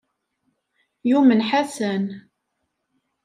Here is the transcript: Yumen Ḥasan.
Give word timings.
Yumen 1.09 1.45
Ḥasan. 1.49 2.05